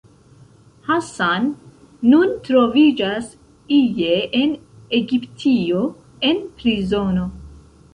[0.87, 1.45] Hassan
[2.13, 3.29] nun troviĝas
[3.79, 4.59] ie en
[5.03, 5.89] Egiptio,
[6.33, 7.33] en prizono.